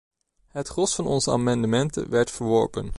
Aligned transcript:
Het 0.47 0.67
gros 0.67 0.95
van 0.95 1.07
onze 1.07 1.31
amendementen 1.31 2.09
werd 2.09 2.31
verworpen. 2.31 2.89